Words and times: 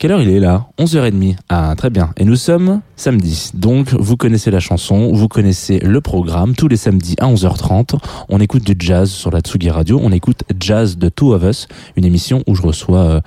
quelle 0.00 0.12
heure 0.12 0.22
il 0.22 0.30
est 0.30 0.40
là? 0.40 0.66
11h30. 0.78 1.36
Ah, 1.50 1.74
très 1.76 1.90
bien. 1.90 2.14
Et 2.16 2.24
nous 2.24 2.34
sommes 2.34 2.80
samedi. 2.96 3.50
Donc, 3.52 3.92
vous 3.92 4.16
connaissez 4.16 4.50
la 4.50 4.58
chanson, 4.58 5.12
vous 5.12 5.28
connaissez 5.28 5.78
le 5.78 6.00
programme. 6.00 6.54
Tous 6.54 6.68
les 6.68 6.78
samedis 6.78 7.16
à 7.20 7.26
11h30, 7.26 7.98
on 8.30 8.40
écoute 8.40 8.64
du 8.64 8.74
jazz 8.78 9.10
sur 9.10 9.30
la 9.30 9.40
Tsugi 9.40 9.68
Radio. 9.68 10.00
On 10.02 10.10
écoute 10.10 10.44
Jazz 10.58 10.96
de 10.96 11.10
Two 11.10 11.34
of 11.34 11.42
Us, 11.42 11.68
une 11.96 12.06
émission 12.06 12.42
où 12.46 12.54
je 12.54 12.62
reçois 12.62 13.00
euh, 13.00 13.20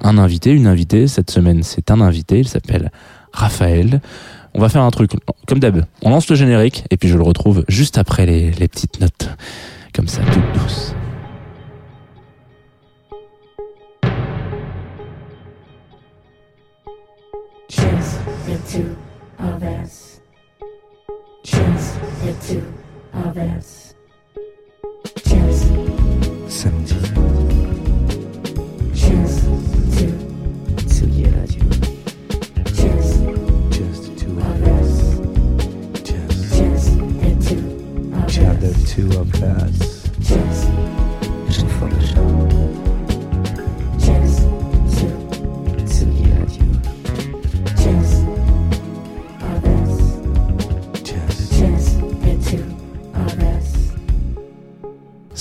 un 0.00 0.16
invité, 0.16 0.52
une 0.52 0.66
invitée. 0.66 1.08
Cette 1.08 1.30
semaine, 1.30 1.62
c'est 1.62 1.90
un 1.90 2.00
invité. 2.00 2.38
Il 2.38 2.48
s'appelle 2.48 2.90
Raphaël. 3.34 4.00
On 4.54 4.62
va 4.62 4.70
faire 4.70 4.82
un 4.82 4.90
truc 4.90 5.10
comme 5.46 5.58
d'hab. 5.58 5.84
On 6.00 6.08
lance 6.08 6.30
le 6.30 6.36
générique 6.36 6.84
et 6.90 6.96
puis 6.96 7.10
je 7.10 7.18
le 7.18 7.22
retrouve 7.22 7.66
juste 7.68 7.98
après 7.98 8.24
les, 8.24 8.50
les 8.52 8.68
petites 8.68 8.98
notes. 8.98 9.28
Comme 9.92 10.08
ça, 10.08 10.22
toutes 10.32 10.62
douces. 10.62 10.94
Just 17.74 18.24
the 18.46 18.56
two 18.70 18.96
of 19.38 19.62
us. 19.62 20.20
Just 21.42 22.00
the 22.22 22.32
two 22.46 22.64
of 23.12 23.36
us. 23.36 23.94
Just 25.16 25.64
Samedi, 26.56 27.00
just 28.94 29.44
two. 29.98 30.14
Tsugi 30.88 31.24
Radio. 31.34 31.64
Just 32.80 33.12
Just 33.76 34.02
two 34.18 34.34
of 34.38 34.62
us. 34.76 34.92
Just, 36.08 36.38
Just 36.56 36.88
the 37.20 37.32
two 37.48 37.64
of 38.14 38.62
us. 38.62 38.92
two 38.94 39.08
of 39.20 39.42
us. 39.42 39.83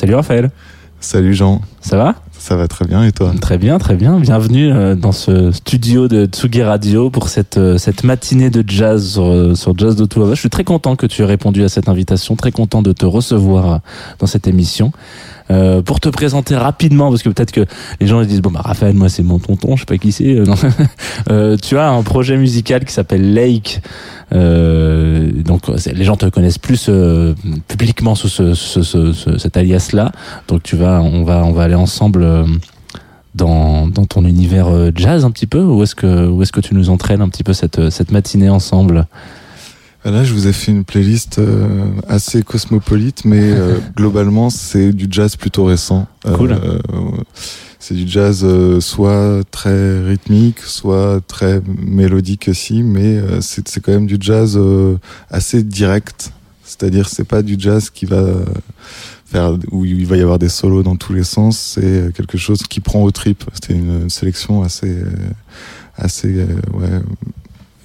Salut 0.04 0.16
Raphaël. 0.16 0.52
Salut 1.00 1.34
Jean, 1.34 1.62
Ça 1.80 1.96
va? 1.96 2.16
Ça 2.38 2.58
va 2.58 2.68
très 2.68 2.84
bien 2.84 3.06
et 3.06 3.14
toi? 3.14 3.32
Très 3.40 3.58
bien, 3.58 3.78
très 3.78 3.96
bien. 3.96 4.20
Bienvenue 4.20 4.70
euh, 4.70 4.96
dans 4.96 5.14
ce 5.14 5.54
studio 5.54 6.09
de 6.09 6.26
Tsugi 6.26 6.62
Radio 6.62 7.09
pour 7.09 7.30
cette, 7.30 7.56
euh, 7.56 7.78
cette 7.78 8.04
matinée 8.04 8.50
de 8.50 8.66
jazz 8.68 9.14
sur, 9.14 9.24
euh, 9.24 9.56
sur 9.56 9.78
Jazz 9.78 9.96
de 9.96 10.04
Us. 10.04 10.30
Je 10.31 10.40
suis 10.42 10.50
très 10.50 10.66
content 10.66 10.98
que 10.98 11.06
tu 11.06 11.22
aies 11.22 11.26
répondu 11.26 11.64
à 11.64 11.70
cette 11.70 11.88
invitation, 11.88 12.36
très 12.36 12.52
content 12.52 12.81
de 12.81 12.92
te 12.92 13.06
recevoir 13.06 13.80
dans 14.20 14.28
cette 14.28 14.46
émission. 14.46 14.92
Euh, 15.52 15.81
pour 15.81 15.99
te 15.99 16.09
présenter 16.09 16.55
rapidement, 16.55 17.09
parce 17.09 17.22
que 17.22 17.30
peut-être 17.30 17.52
que 17.52 17.66
les 17.99 18.08
gens 18.08 18.22
ils 18.22 18.27
disent 18.27 18.41
bon 18.41 18.52
bah 18.52 18.61
Raphaël, 18.63 18.95
moi 18.95 19.09
c'est 19.09 19.23
mon 19.23 19.39
tonton, 19.39 19.75
je 19.75 19.81
sais 19.81 19.85
pas 19.85 19.97
qui 19.97 20.11
c'est. 20.11 20.35
Euh. 20.35 20.45
Euh, 21.31 21.55
tu 21.58 21.77
as 21.77 21.89
un 21.89 22.02
projet 22.03 22.38
musical 22.38 22.83
qui 22.85 22.91
s'appelle 22.94 23.33
Lake. 23.33 23.81
Euh, 24.33 25.30
donc 25.44 25.61
les 25.67 26.03
gens 26.03 26.16
te 26.17 26.25
connaissent 26.27 26.58
plus 26.58 26.88
euh, 26.89 27.33
publiquement 27.67 28.16
sous 28.16 28.27
ce, 28.30 28.53
ce- 28.53 28.81
ce- 28.83 29.13
ce- 29.13 29.38
cet 29.38 29.58
alias-là. 29.58 30.11
Donc 30.47 30.63
tu 30.63 30.75
vas, 30.75 31.02
on 31.02 31.23
va, 31.23 31.44
on 31.45 31.52
va 31.52 31.63
aller 31.63 31.75
ensemble. 31.75 32.25
dans, 33.35 33.88
dans 33.88 34.05
ton 34.05 34.25
univers 34.25 34.67
jazz 34.95 35.25
un 35.25 35.31
petit 35.31 35.47
peu 35.47 35.59
Où 35.61 35.81
est-ce 35.83 35.95
que, 35.95 36.28
où 36.28 36.41
est-ce 36.44 36.52
que 36.52 36.61
tu 36.61 36.75
nous 36.75 36.89
entraînes 36.91 37.22
un 37.22 37.30
petit 37.30 37.44
peu 37.44 37.53
cette, 37.53 37.89
cette 37.89 38.11
matinée 38.11 38.50
ensemble? 38.50 39.07
Là, 40.06 40.24
je 40.24 40.34
vous 40.34 40.47
ai 40.47 40.53
fait 40.53 40.72
une 40.72 40.84
playlist 40.84 41.40
euh, 41.40 41.86
assez 42.08 42.44
cosmopolite, 42.44 43.24
mais 43.24 43.41
euh, 43.41 43.78
globalement, 43.96 44.50
c'est 44.50 44.91
du 44.91 45.08
jazz 45.09 45.36
plutôt 45.36 45.66
récent. 45.66 46.08
Cool. 46.24 46.52
Euh, 46.52 46.80
c'est 47.80 47.96
du 47.96 48.08
jazz 48.08 48.46
euh, 48.46 48.80
soit 48.80 49.44
très 49.52 50.02
rythmique, 50.02 50.59
soit 50.59 51.19
très 51.28 51.62
mélodique 51.66 52.47
aussi, 52.47 52.81
mais 52.81 53.18
euh, 53.18 53.42
c'est 53.42 53.68
c'est 53.68 53.81
quand 53.81 53.92
même 53.92 54.06
du 54.06 54.16
jazz 54.19 54.56
euh, 54.58 54.97
assez 55.30 55.63
direct. 55.63 56.31
C'est-à-dire, 56.63 57.09
c'est 57.09 57.25
pas 57.25 57.42
du 57.42 57.56
jazz 57.59 57.90
qui 57.90 58.06
va 58.06 58.24
faire 59.25 59.58
où 59.72 59.84
il 59.84 60.06
va 60.06 60.16
y 60.16 60.22
avoir 60.22 60.40
des 60.40 60.47
solos 60.47 60.84
dans 60.84 60.96
tous 60.96 61.13
les 61.13 61.25
sens. 61.25 61.58
C'est 61.59 62.13
quelque 62.16 62.38
chose 62.38 62.63
qui 62.63 62.80
prend 62.80 63.03
au 63.03 63.12
trip. 63.12 63.44
C'était 63.53 63.74
une 63.74 64.09
sélection 64.09 64.63
assez, 64.63 64.88
euh, 64.88 65.09
assez, 65.97 66.34
euh, 66.38 66.46
ouais, 66.74 67.02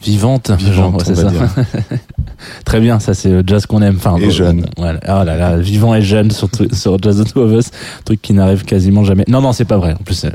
Vivante, 0.02 0.52
Vivante, 0.52 1.04
genre, 1.04 1.16
ça. 1.16 1.30
Très 2.64 2.80
bien, 2.80 3.00
ça 3.00 3.14
c'est 3.14 3.30
le 3.30 3.42
jazz 3.44 3.66
qu'on 3.66 3.82
aime. 3.82 3.96
Enfin, 3.96 4.16
Et 4.18 4.26
euh, 4.26 4.30
jeune. 4.30 4.66
Voilà. 4.76 5.00
Ah 5.04 5.24
là 5.24 5.36
là, 5.36 5.56
vivant 5.56 5.94
et 5.94 6.02
jeune 6.02 6.30
sur, 6.30 6.48
sur 6.72 7.02
Jazz 7.02 7.20
of 7.20 7.32
Two 7.32 7.42
of 7.42 7.52
Us, 7.52 7.70
truc 8.04 8.22
qui 8.22 8.32
n'arrive 8.32 8.64
quasiment 8.64 9.02
jamais. 9.04 9.24
Non, 9.26 9.40
non, 9.40 9.52
c'est 9.52 9.64
pas 9.64 9.76
vrai. 9.76 9.94
En 9.94 10.04
plus, 10.04 10.24
euh, 10.24 10.30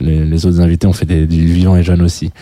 les, 0.00 0.24
les 0.24 0.46
autres 0.46 0.60
invités 0.60 0.86
ont 0.86 0.92
fait 0.92 1.06
des, 1.06 1.26
du 1.26 1.46
vivant 1.46 1.74
et 1.76 1.82
jeune 1.82 2.02
aussi. 2.02 2.32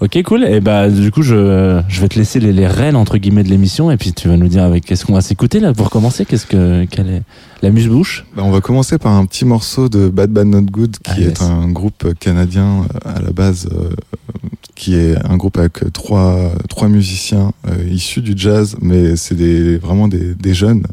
Ok, 0.00 0.22
cool. 0.22 0.44
Et 0.44 0.60
bah, 0.60 0.88
du 0.88 1.10
coup, 1.10 1.22
je, 1.22 1.82
je 1.88 2.00
vais 2.00 2.08
te 2.08 2.18
laisser 2.18 2.40
les, 2.40 2.52
les 2.54 2.66
rênes 2.66 2.96
entre 2.96 3.18
guillemets 3.18 3.42
de 3.42 3.50
l'émission, 3.50 3.90
et 3.90 3.98
puis 3.98 4.12
tu 4.14 4.28
vas 4.28 4.36
nous 4.38 4.48
dire 4.48 4.62
avec 4.62 4.84
qu'est-ce 4.86 5.04
qu'on 5.04 5.12
va 5.12 5.20
s'écouter 5.20 5.60
là 5.60 5.74
pour 5.74 5.90
commencer. 5.90 6.24
Qu'est-ce 6.24 6.46
que, 6.46 6.86
quelle 6.86 7.08
est 7.08 7.22
la 7.62 7.70
muse-bouche? 7.70 8.24
Bah, 8.34 8.42
on 8.44 8.50
va 8.50 8.62
commencer 8.62 8.96
par 8.96 9.12
un 9.12 9.26
petit 9.26 9.44
morceau 9.44 9.90
de 9.90 10.08
Bad 10.08 10.30
Bad 10.30 10.46
Not 10.46 10.62
Good, 10.62 10.96
qui 10.98 11.10
Ah, 11.10 11.20
est 11.20 11.24
yes. 11.24 11.42
un 11.42 11.68
groupe 11.70 12.14
canadien 12.18 12.86
euh, 13.04 13.10
à 13.16 13.20
la 13.20 13.30
base, 13.30 13.68
euh, 13.72 13.90
qui 14.74 14.94
est 14.94 15.16
un 15.28 15.36
groupe 15.36 15.58
avec 15.58 15.92
trois, 15.92 16.50
trois 16.70 16.88
musiciens 16.88 17.52
euh, 17.68 17.84
issus 17.90 18.22
du 18.22 18.32
jazz, 18.34 18.76
mais 18.80 19.16
c'est 19.16 19.34
des, 19.34 19.76
vraiment 19.76 20.08
des, 20.08 20.34
des 20.34 20.54
jeunes. 20.54 20.84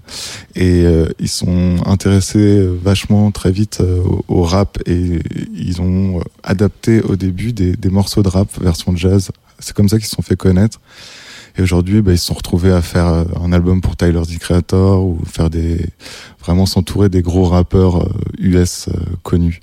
Et 0.55 0.83
euh, 0.85 1.05
ils 1.19 1.29
sont 1.29 1.75
intéressés 1.85 2.67
vachement 2.83 3.31
très 3.31 3.51
vite 3.53 3.81
au, 3.81 4.25
au 4.27 4.41
rap 4.43 4.79
et 4.85 5.19
ils 5.55 5.79
ont 5.81 6.19
adapté 6.43 7.01
au 7.01 7.15
début 7.15 7.53
des, 7.53 7.77
des 7.77 7.89
morceaux 7.89 8.23
de 8.23 8.27
rap 8.27 8.49
version 8.61 8.91
jazz. 8.97 9.29
C'est 9.59 9.75
comme 9.75 9.89
ça 9.89 9.97
qu'ils 9.97 10.07
se 10.07 10.15
sont 10.15 10.21
fait 10.21 10.35
connaître. 10.35 10.79
Et 11.57 11.61
aujourd'hui, 11.61 12.01
bah, 12.01 12.11
ils 12.11 12.19
se 12.19 12.27
sont 12.27 12.35
retrouvés 12.35 12.71
à 12.71 12.81
faire 12.81 13.07
euh, 13.07 13.23
un 13.41 13.51
album 13.51 13.81
pour 13.81 13.95
Tyler 13.95 14.21
the 14.21 14.37
Creator 14.37 15.03
ou 15.03 15.19
faire 15.25 15.49
des 15.49 15.89
vraiment 16.47 16.65
s'entourer 16.65 17.09
des 17.09 17.21
gros 17.21 17.45
rappeurs 17.45 18.03
euh, 18.03 18.09
US 18.39 18.87
euh, 18.87 18.99
connus. 19.23 19.61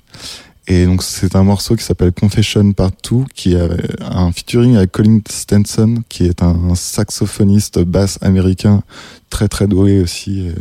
Et 0.67 0.85
donc 0.85 1.03
c'est 1.03 1.35
un 1.35 1.43
morceau 1.43 1.75
qui 1.75 1.83
s'appelle 1.83 2.11
Confession 2.11 2.73
Part 2.73 2.91
2 3.11 3.25
qui 3.35 3.55
a 3.55 3.67
un 4.01 4.31
featuring 4.31 4.75
avec 4.75 4.91
Colin 4.91 5.19
Stenson 5.29 5.97
qui 6.09 6.25
est 6.25 6.41
un 6.41 6.73
saxophoniste 6.73 7.79
basse 7.79 8.17
américain 8.21 8.81
très 9.29 9.47
très 9.47 9.67
doué 9.67 10.01
aussi 10.01 10.47
euh, 10.47 10.53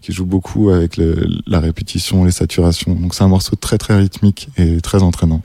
qui 0.00 0.12
joue 0.12 0.26
beaucoup 0.26 0.70
avec 0.70 0.98
la 1.46 1.60
répétition, 1.60 2.24
les 2.24 2.32
saturations. 2.32 2.94
Donc 2.94 3.14
c'est 3.14 3.22
un 3.22 3.28
morceau 3.28 3.54
très 3.54 3.78
très 3.78 3.96
rythmique 3.96 4.48
et 4.56 4.80
très 4.80 5.02
entraînant. 5.02 5.42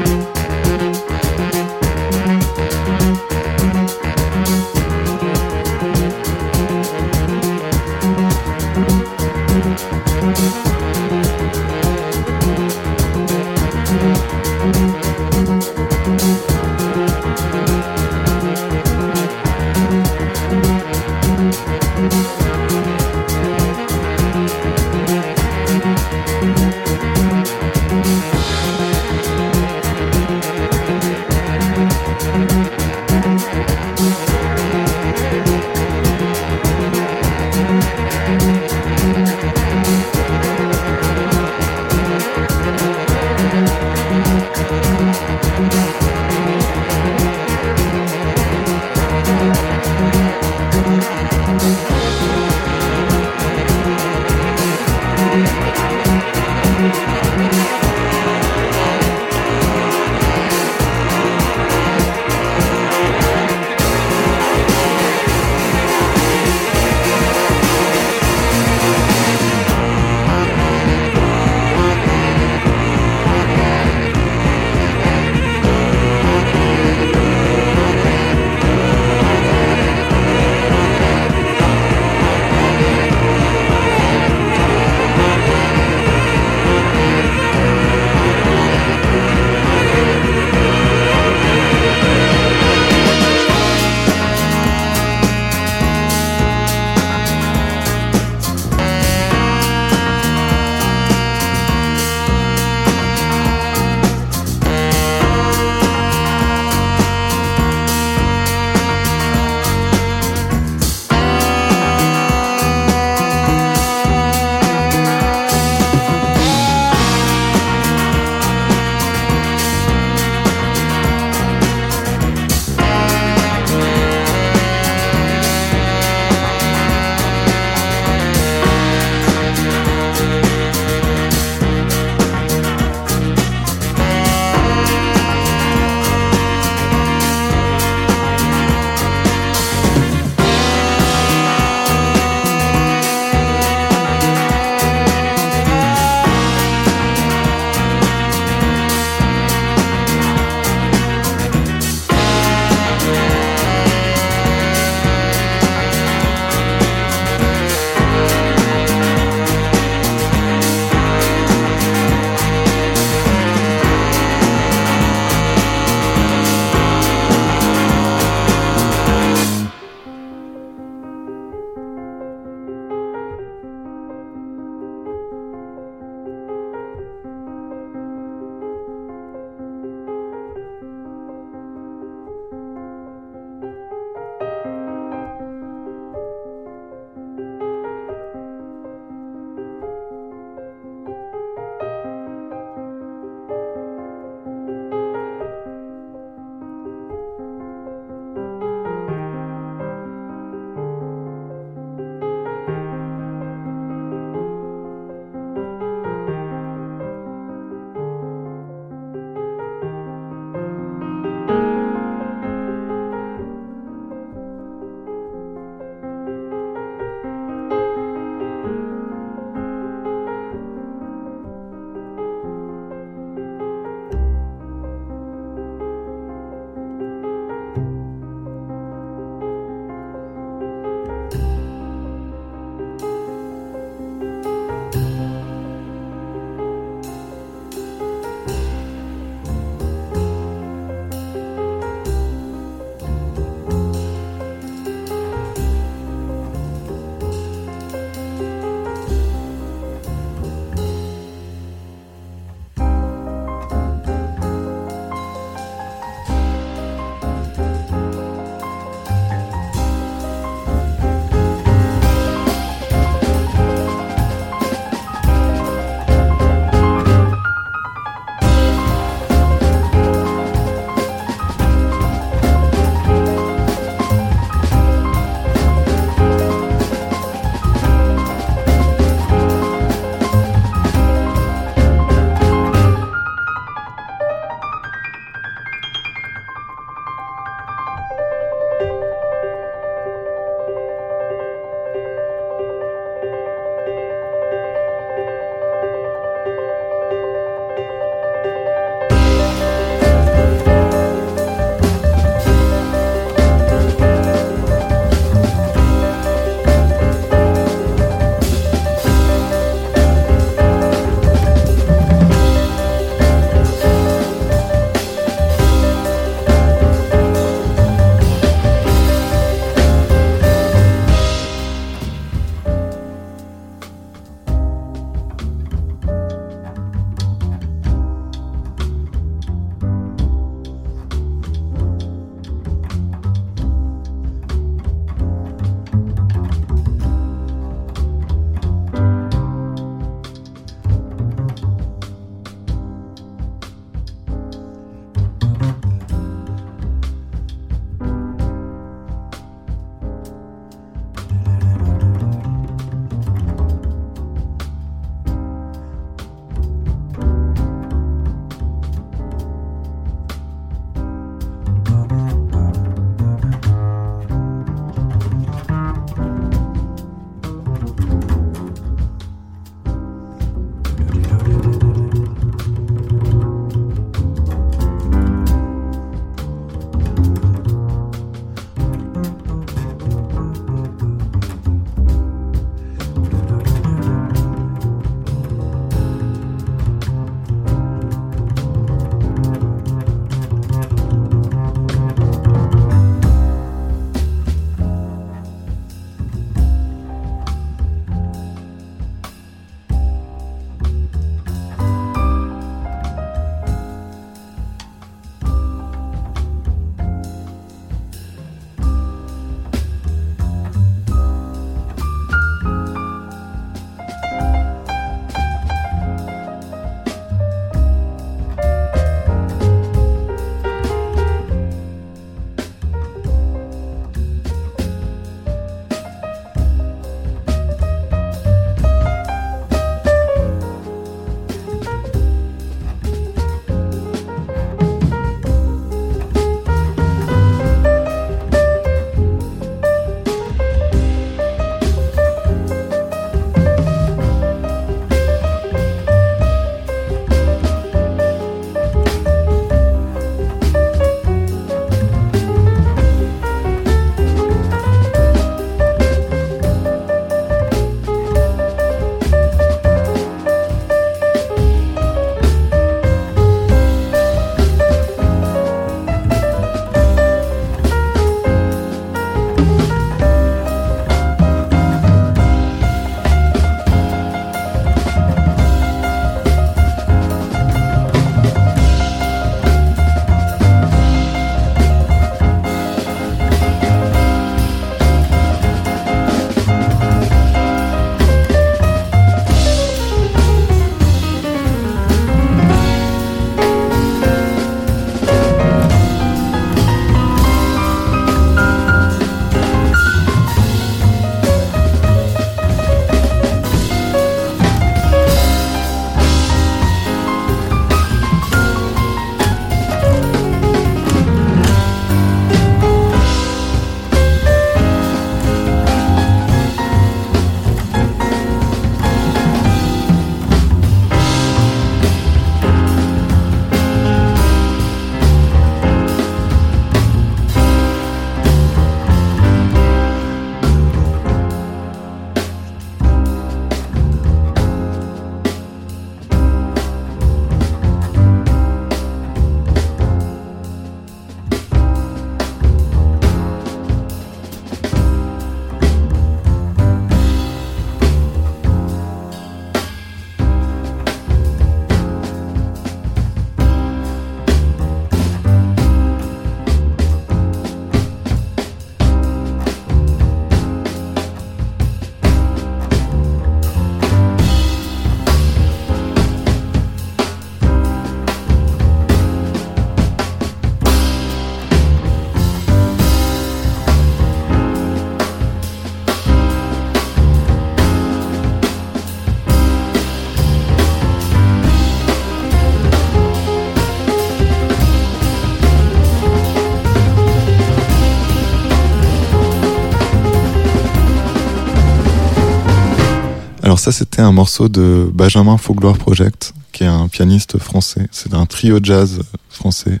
Ça, 593.86 593.92
c'était 593.92 594.20
un 594.20 594.32
morceau 594.32 594.68
de 594.68 595.08
Benjamin 595.14 595.58
Faugloire 595.58 595.96
Project, 595.96 596.54
qui 596.72 596.82
est 596.82 596.88
un 596.88 597.06
pianiste 597.06 597.58
français. 597.58 598.08
C'est 598.10 598.34
un 598.34 598.44
trio 598.44 598.80
jazz 598.82 599.20
français. 599.48 600.00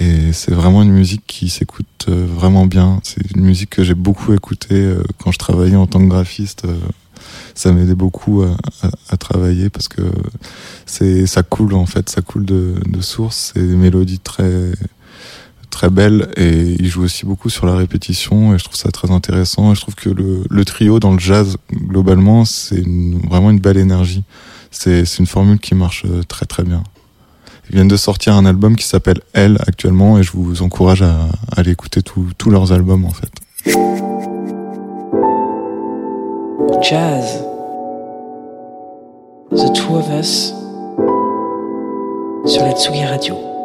Et 0.00 0.32
c'est 0.32 0.52
vraiment 0.52 0.82
une 0.82 0.90
musique 0.90 1.22
qui 1.24 1.48
s'écoute 1.48 2.06
euh, 2.08 2.26
vraiment 2.28 2.66
bien. 2.66 2.98
C'est 3.04 3.22
une 3.36 3.42
musique 3.42 3.70
que 3.70 3.84
j'ai 3.84 3.94
beaucoup 3.94 4.32
écoutée 4.32 4.74
euh, 4.74 5.04
quand 5.22 5.30
je 5.30 5.38
travaillais 5.38 5.76
en 5.76 5.86
tant 5.86 6.00
que 6.00 6.08
graphiste. 6.08 6.64
Euh, 6.64 6.76
ça 7.54 7.70
m'aidait 7.70 7.94
beaucoup 7.94 8.42
à, 8.42 9.16
travailler 9.16 9.70
parce 9.70 9.86
que 9.86 10.02
c'est 10.84 11.26
ça 11.26 11.44
coule 11.44 11.74
en 11.74 11.86
fait, 11.86 12.10
ça 12.10 12.22
coule 12.22 12.44
de, 12.44 12.74
de 12.86 13.00
source. 13.00 13.52
C'est 13.54 13.64
des 13.64 13.76
mélodies 13.76 14.18
très 14.18 14.72
très 15.70 15.90
belles 15.90 16.28
et 16.36 16.76
il 16.78 16.86
joue 16.86 17.02
aussi 17.02 17.26
beaucoup 17.26 17.50
sur 17.50 17.66
la 17.66 17.74
répétition 17.76 18.54
et 18.54 18.58
je 18.58 18.64
trouve 18.64 18.76
ça 18.76 18.90
très 18.90 19.10
intéressant. 19.10 19.74
Je 19.74 19.80
trouve 19.80 19.94
que 19.94 20.10
le, 20.10 20.64
trio 20.64 21.00
dans 21.00 21.12
le 21.12 21.18
jazz 21.18 21.56
globalement 21.72 22.44
c'est 22.44 22.84
vraiment 23.28 23.50
une 23.50 23.60
belle 23.60 23.78
énergie. 23.78 24.24
C'est 24.70 25.04
une 25.18 25.26
formule 25.26 25.58
qui 25.58 25.74
marche 25.74 26.04
euh, 26.06 26.22
très 26.22 26.44
très 26.46 26.62
bien. 26.62 26.82
Ils 27.68 27.76
viennent 27.76 27.88
de 27.88 27.96
sortir 27.96 28.34
un 28.34 28.44
album 28.46 28.76
qui 28.76 28.84
s'appelle 28.84 29.20
Elle 29.32 29.58
actuellement 29.66 30.18
et 30.18 30.22
je 30.22 30.32
vous 30.32 30.62
encourage 30.62 31.02
à, 31.02 31.28
aller 31.56 31.70
écouter 31.70 32.02
tous 32.02 32.50
leurs 32.50 32.72
albums 32.72 33.04
en 33.04 33.12
fait. 33.12 33.30
Jazz. 36.82 37.42
The 39.50 39.72
Two 39.72 39.96
of 39.96 40.08
Us. 40.10 40.54
Sur 42.44 42.62
la 42.62 42.72
Tsugi 42.72 43.04
Radio. 43.04 43.55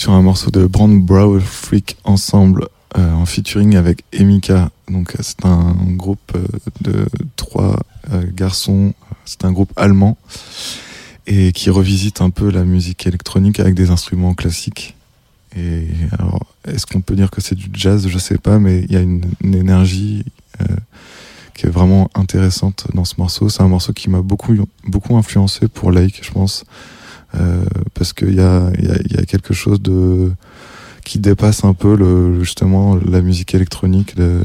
Sur 0.00 0.12
un 0.12 0.22
morceau 0.22 0.50
de 0.50 0.64
Brand 0.64 0.98
Brow 0.98 1.38
Freak 1.40 1.98
ensemble 2.04 2.68
euh, 2.96 3.12
en 3.12 3.26
featuring 3.26 3.76
avec 3.76 4.02
Emika. 4.14 4.70
Donc 4.88 5.14
euh, 5.14 5.18
c'est 5.20 5.44
un 5.44 5.76
groupe 5.90 6.32
euh, 6.34 6.46
de 6.80 7.04
trois 7.36 7.78
euh, 8.10 8.24
garçons. 8.32 8.94
C'est 9.26 9.44
un 9.44 9.52
groupe 9.52 9.70
allemand 9.76 10.16
et 11.26 11.52
qui 11.52 11.68
revisite 11.68 12.22
un 12.22 12.30
peu 12.30 12.50
la 12.50 12.64
musique 12.64 13.06
électronique 13.06 13.60
avec 13.60 13.74
des 13.74 13.90
instruments 13.90 14.32
classiques. 14.32 14.96
Et 15.54 15.88
alors, 16.18 16.46
est-ce 16.66 16.86
qu'on 16.86 17.02
peut 17.02 17.14
dire 17.14 17.30
que 17.30 17.42
c'est 17.42 17.54
du 17.54 17.68
jazz? 17.70 18.08
Je 18.08 18.18
sais 18.18 18.38
pas, 18.38 18.58
mais 18.58 18.80
il 18.80 18.92
y 18.92 18.96
a 18.96 19.00
une, 19.00 19.20
énergie 19.42 20.24
euh, 20.62 20.76
qui 21.54 21.66
est 21.66 21.70
vraiment 21.70 22.10
intéressante 22.14 22.86
dans 22.94 23.04
ce 23.04 23.16
morceau. 23.18 23.50
C'est 23.50 23.60
un 23.60 23.68
morceau 23.68 23.92
qui 23.92 24.08
m'a 24.08 24.22
beaucoup, 24.22 24.54
beaucoup 24.86 25.18
influencé 25.18 25.68
pour 25.68 25.92
Lake, 25.92 26.20
je 26.22 26.30
pense, 26.30 26.64
parce 27.94 28.12
qu'il 28.12 28.34
y 28.34 28.40
a, 28.40 28.70
y, 28.78 28.86
a, 28.90 28.96
y 29.16 29.18
a 29.18 29.24
quelque 29.24 29.54
chose 29.54 29.80
de 29.82 30.32
qui 31.04 31.18
dépasse 31.18 31.64
un 31.64 31.72
peu 31.74 31.96
le, 31.96 32.38
justement 32.44 32.94
la 32.96 33.20
musique 33.22 33.54
électronique, 33.54 34.14
le- 34.16 34.42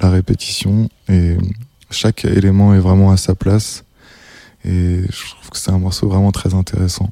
la 0.00 0.10
répétition, 0.10 0.88
et 1.08 1.36
chaque 1.90 2.24
élément 2.24 2.74
est 2.74 2.78
vraiment 2.80 3.10
à 3.10 3.16
sa 3.16 3.34
place. 3.34 3.84
Et 4.64 5.02
je 5.10 5.30
trouve 5.30 5.50
que 5.50 5.58
c'est 5.58 5.70
un 5.70 5.78
morceau 5.78 6.08
vraiment 6.08 6.32
très 6.32 6.54
intéressant. 6.54 7.10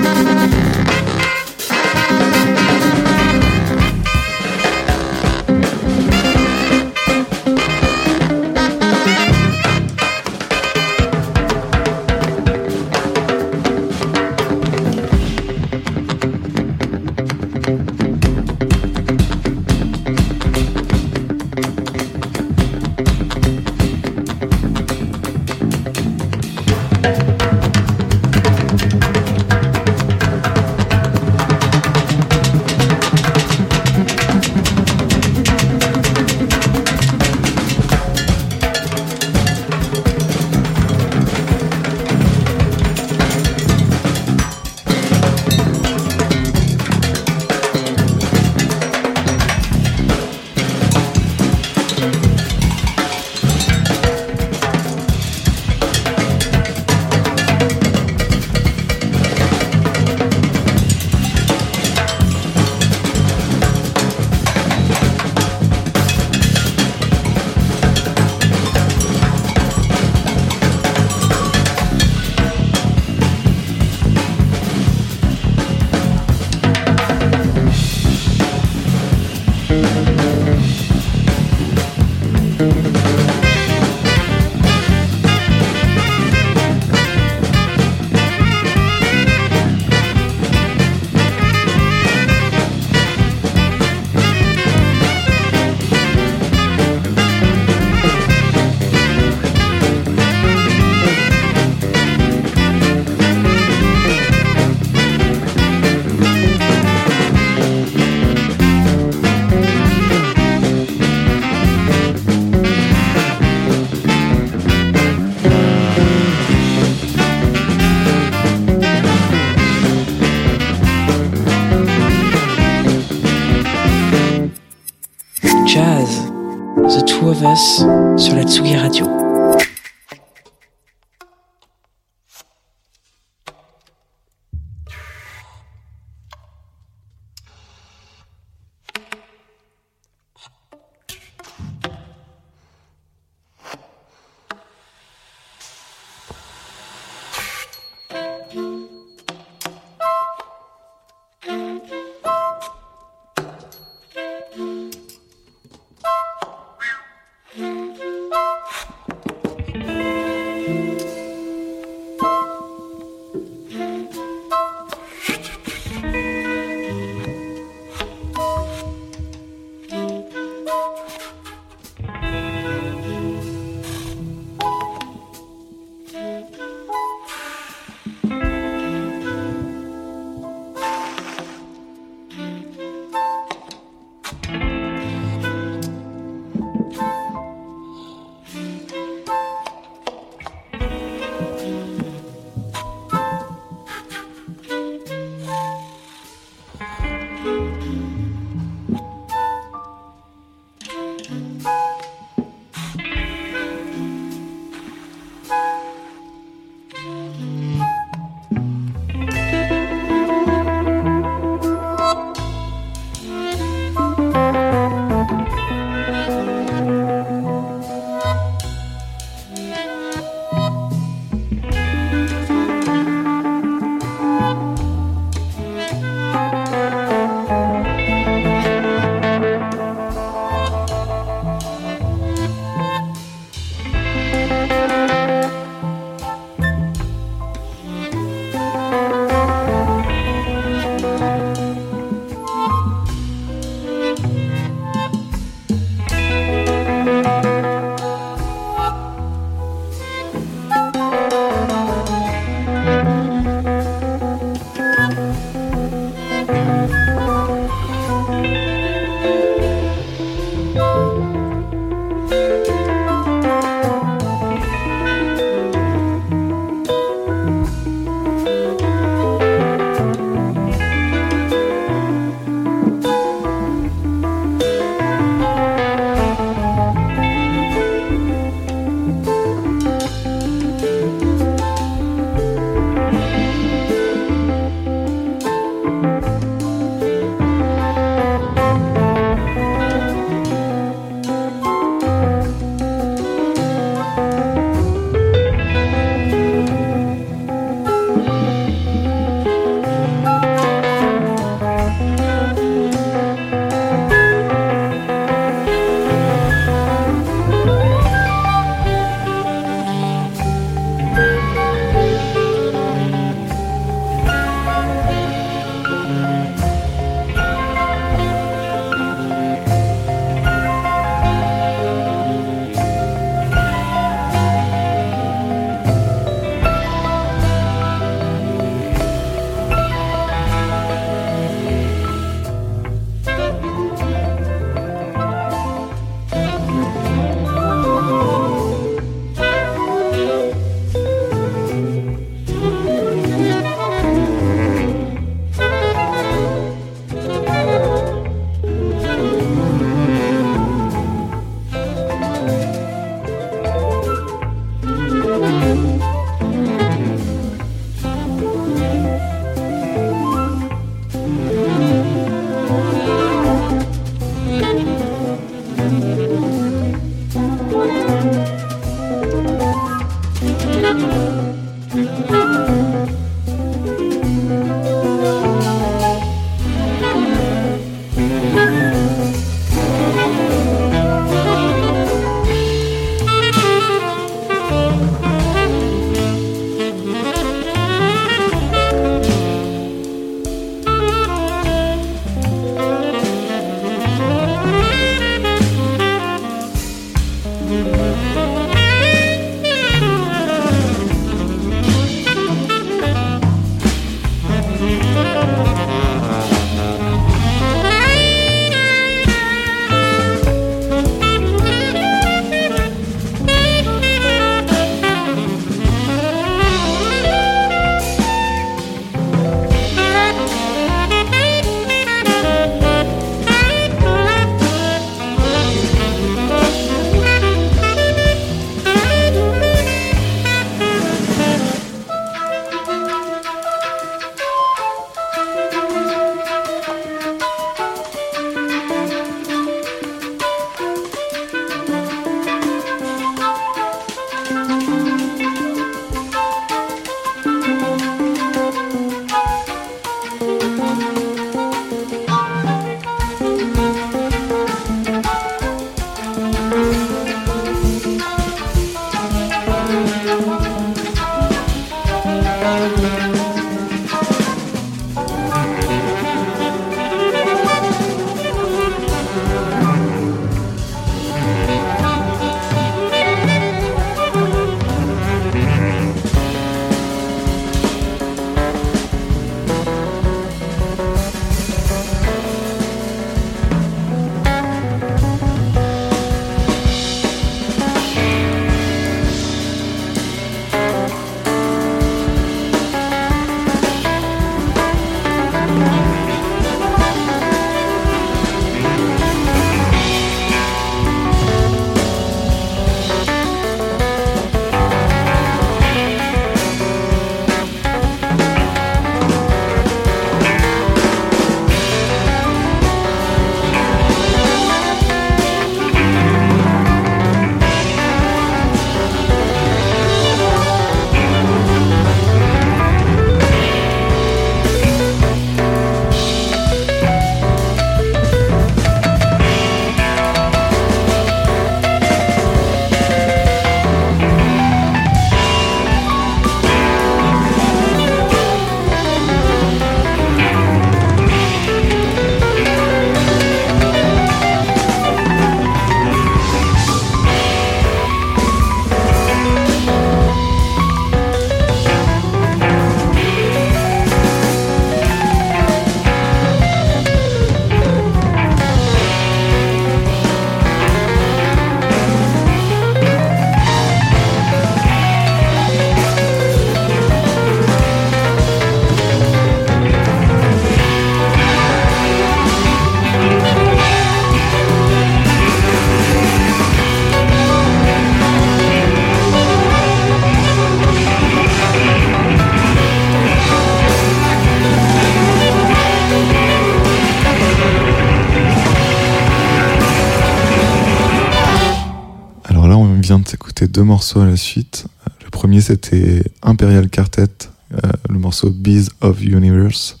Deux 593.76 593.82
morceaux 593.82 594.20
à 594.20 594.26
la 594.26 594.38
suite. 594.38 594.86
Le 595.22 595.28
premier, 595.28 595.60
c'était 595.60 596.22
Imperial 596.40 596.88
Quartet, 596.88 597.28
euh, 597.74 597.78
le 598.08 598.18
morceau 598.18 598.48
Bees 598.48 598.86
of 599.02 599.22
Universe, 599.22 600.00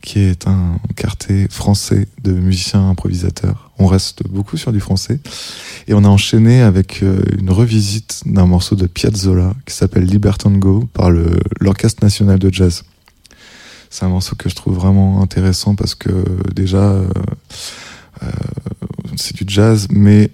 qui 0.00 0.20
est 0.20 0.46
un 0.46 0.78
quartet 0.96 1.46
français 1.50 2.08
de 2.24 2.32
musiciens 2.32 2.88
improvisateurs. 2.88 3.72
On 3.78 3.86
reste 3.88 4.26
beaucoup 4.26 4.56
sur 4.56 4.72
du 4.72 4.80
français. 4.80 5.20
Et 5.86 5.92
on 5.92 6.02
a 6.04 6.08
enchaîné 6.08 6.62
avec 6.62 7.02
euh, 7.02 7.22
une 7.38 7.50
revisite 7.50 8.22
d'un 8.24 8.46
morceau 8.46 8.74
de 8.74 8.86
Piazzolla 8.86 9.52
qui 9.66 9.74
s'appelle 9.74 10.04
Libertango 10.04 10.88
par 10.94 11.10
l'Orchestre 11.60 12.02
National 12.02 12.38
de 12.38 12.50
Jazz. 12.50 12.84
C'est 13.90 14.06
un 14.06 14.08
morceau 14.08 14.34
que 14.34 14.48
je 14.48 14.54
trouve 14.54 14.76
vraiment 14.76 15.20
intéressant 15.20 15.74
parce 15.74 15.94
que 15.94 16.24
déjà, 16.54 16.92
euh, 16.92 17.06
c'est 19.16 19.36
du 19.36 19.44
jazz, 19.46 19.88
mais 19.90 20.30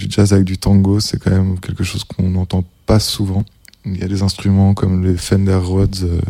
du 0.00 0.06
jazz 0.08 0.32
avec 0.32 0.44
du 0.44 0.56
tango, 0.56 0.98
c'est 0.98 1.18
quand 1.18 1.30
même 1.30 1.60
quelque 1.60 1.84
chose 1.84 2.04
qu'on 2.04 2.30
n'entend 2.30 2.64
pas 2.86 2.98
souvent. 2.98 3.44
Il 3.84 3.98
y 3.98 4.02
a 4.02 4.08
des 4.08 4.22
instruments 4.22 4.74
comme 4.74 5.04
les 5.04 5.16
Fender 5.16 5.54
Rhodes, 5.54 5.96
euh, 6.02 6.20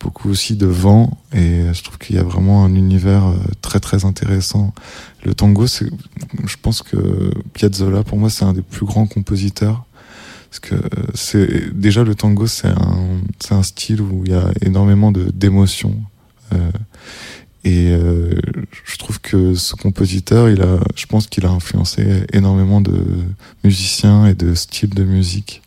beaucoup 0.00 0.30
aussi 0.30 0.56
de 0.56 0.66
vent, 0.66 1.18
et 1.32 1.72
je 1.72 1.82
trouve 1.82 1.98
qu'il 1.98 2.16
y 2.16 2.18
a 2.18 2.22
vraiment 2.22 2.64
un 2.64 2.74
univers 2.74 3.26
euh, 3.26 3.36
très 3.60 3.80
très 3.80 4.04
intéressant. 4.04 4.72
Le 5.22 5.34
tango, 5.34 5.66
c'est, 5.66 5.88
je 6.46 6.56
pense 6.60 6.82
que 6.82 7.30
Piazzolla, 7.52 8.02
pour 8.04 8.18
moi, 8.18 8.30
c'est 8.30 8.44
un 8.44 8.52
des 8.54 8.62
plus 8.62 8.86
grands 8.86 9.06
compositeurs. 9.06 9.84
Parce 10.50 10.60
que 10.60 10.88
c'est 11.14 11.74
déjà 11.76 12.04
le 12.04 12.14
tango, 12.14 12.46
c'est 12.46 12.68
un, 12.68 13.20
c'est 13.40 13.54
un 13.54 13.64
style 13.64 14.00
où 14.00 14.22
il 14.24 14.30
y 14.30 14.34
a 14.34 14.50
énormément 14.62 15.10
de 15.10 15.24
d'émotions. 15.24 15.96
Euh, 16.52 16.70
et 17.64 17.92
euh, 17.92 18.34
je 18.84 18.96
trouve 18.98 19.20
que 19.20 19.54
ce 19.54 19.74
compositeur, 19.74 20.50
il 20.50 20.60
a, 20.60 20.78
je 20.94 21.06
pense 21.06 21.26
qu'il 21.26 21.46
a 21.46 21.50
influencé 21.50 22.24
énormément 22.32 22.82
de 22.82 23.02
musiciens 23.64 24.26
et 24.26 24.34
de 24.34 24.54
styles 24.54 24.94
de 24.94 25.04
musique. 25.04 25.62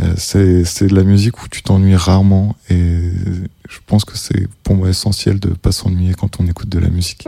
Euh, 0.00 0.14
c'est, 0.16 0.86
de 0.86 0.94
la 0.94 1.02
musique 1.02 1.42
où 1.42 1.48
tu 1.48 1.62
t'ennuies 1.62 1.96
rarement 1.96 2.54
et 2.68 3.10
je 3.68 3.78
pense 3.86 4.04
que 4.04 4.16
c'est 4.16 4.46
pour 4.62 4.76
moi 4.76 4.90
essentiel 4.90 5.40
de 5.40 5.48
pas 5.48 5.72
s'ennuyer 5.72 6.14
quand 6.14 6.38
on 6.38 6.46
écoute 6.46 6.68
de 6.68 6.78
la 6.78 6.90
musique. 6.90 7.26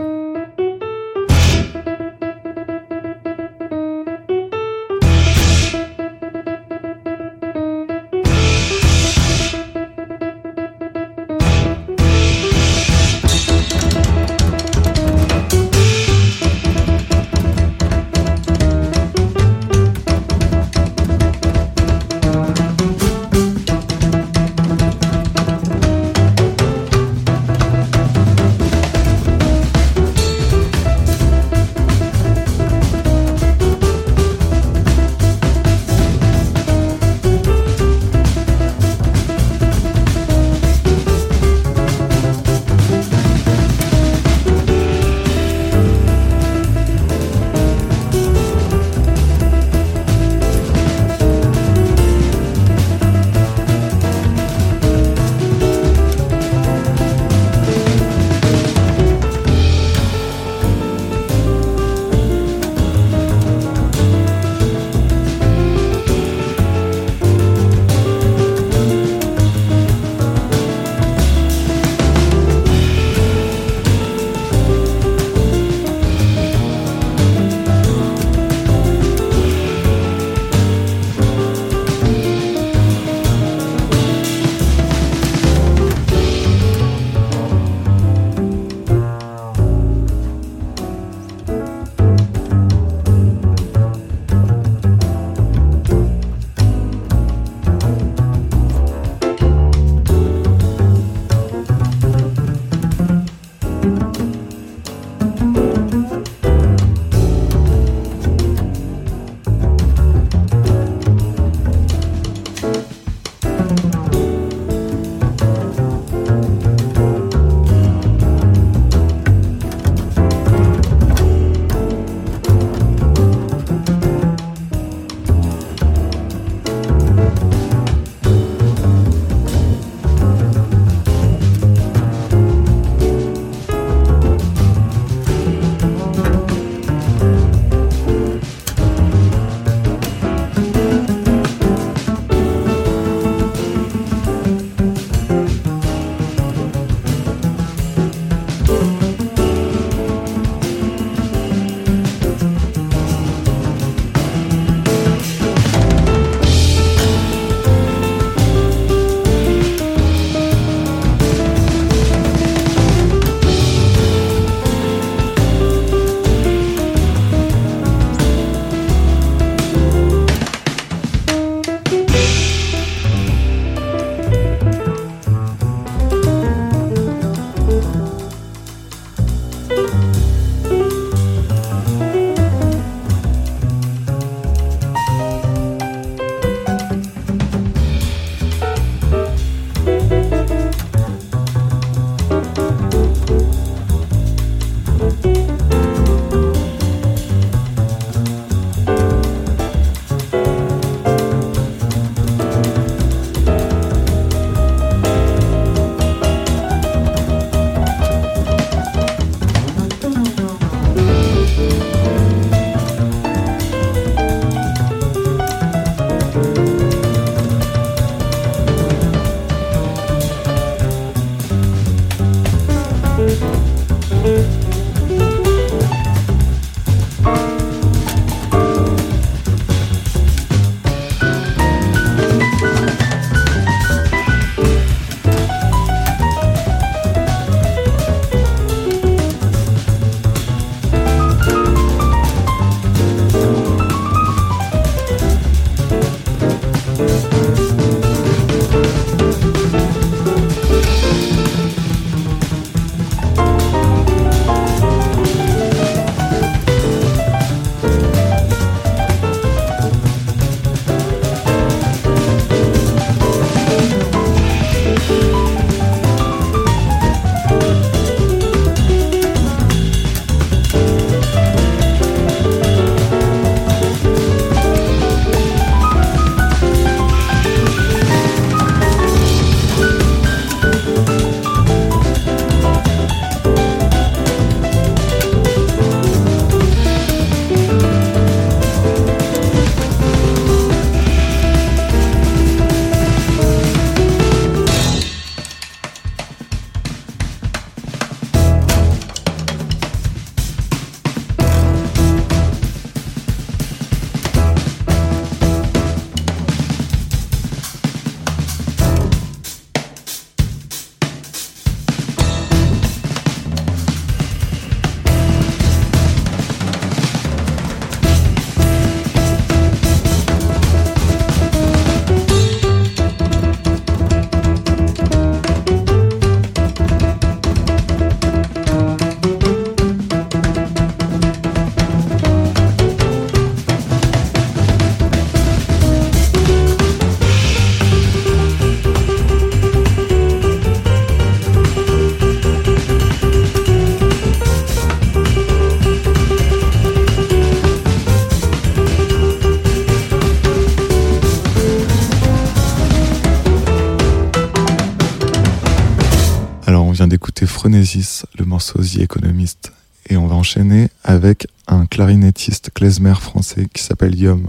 le 358.37 358.45
morceau 358.45 358.79
The 358.81 358.99
Economist. 358.99 359.71
Et 360.09 360.17
on 360.17 360.27
va 360.27 360.35
enchaîner 360.35 360.89
avec 361.03 361.47
un 361.67 361.85
clarinettiste 361.85 362.71
klezmer 362.73 363.15
français 363.15 363.67
qui 363.73 363.83
s'appelle 363.83 364.19
Yom 364.19 364.47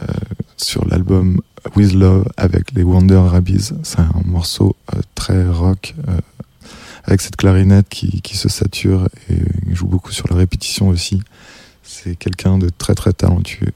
euh, 0.00 0.06
sur 0.56 0.86
l'album 0.86 1.40
With 1.74 1.92
Love 1.92 2.28
avec 2.36 2.72
les 2.72 2.82
Wonder 2.82 3.16
Rabbies. 3.16 3.70
C'est 3.82 4.00
un 4.00 4.22
morceau 4.24 4.76
euh, 4.94 5.00
très 5.14 5.48
rock 5.48 5.94
euh, 6.08 6.20
avec 7.04 7.20
cette 7.20 7.36
clarinette 7.36 7.88
qui, 7.88 8.20
qui 8.20 8.36
se 8.36 8.48
sature 8.48 9.08
et 9.30 9.40
joue 9.74 9.86
beaucoup 9.86 10.12
sur 10.12 10.28
la 10.28 10.36
répétition 10.36 10.88
aussi. 10.88 11.22
C'est 11.82 12.16
quelqu'un 12.16 12.58
de 12.58 12.68
très 12.68 12.94
très 12.94 13.12
talentueux. 13.12 13.72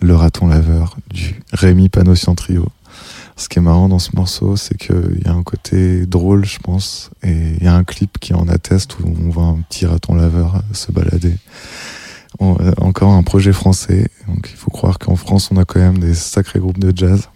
Le 0.00 0.14
raton 0.14 0.46
laveur 0.46 0.96
du 1.12 1.34
Rémi 1.52 1.90
Panossian 1.90 2.34
Trio. 2.34 2.66
Ce 3.36 3.48
qui 3.48 3.58
est 3.58 3.62
marrant 3.62 3.90
dans 3.90 3.98
ce 3.98 4.10
morceau, 4.16 4.56
c'est 4.56 4.76
qu'il 4.76 5.20
y 5.22 5.28
a 5.28 5.32
un 5.32 5.42
côté 5.42 6.06
drôle, 6.06 6.46
je 6.46 6.58
pense, 6.58 7.10
et 7.22 7.56
il 7.58 7.62
y 7.62 7.66
a 7.66 7.74
un 7.74 7.84
clip 7.84 8.18
qui 8.18 8.32
en 8.32 8.48
atteste 8.48 8.98
où 9.00 9.04
on 9.06 9.28
voit 9.28 9.44
un 9.44 9.58
petit 9.68 9.84
raton 9.84 10.14
laveur 10.14 10.62
se 10.72 10.92
balader. 10.92 11.34
Euh, 12.40 12.72
encore 12.78 13.12
un 13.12 13.22
projet 13.22 13.52
français, 13.52 14.08
donc 14.28 14.48
il 14.50 14.56
faut 14.56 14.70
croire 14.70 14.98
qu'en 14.98 15.16
France 15.16 15.50
on 15.50 15.58
a 15.58 15.64
quand 15.66 15.80
même 15.80 15.98
des 15.98 16.14
sacrés 16.14 16.58
groupes 16.58 16.78
de 16.78 16.96
jazz. 16.96 17.28